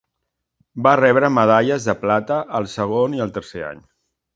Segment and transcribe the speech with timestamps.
[0.87, 3.89] Va rebre medalles de plata el segon i el tercer any.